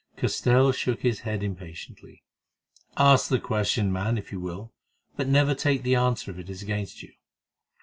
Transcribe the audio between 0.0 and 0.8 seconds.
Castell